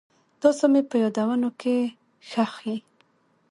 [0.41, 1.75] تاسو مې په یادونو کې
[2.29, 2.79] ښخ یئ.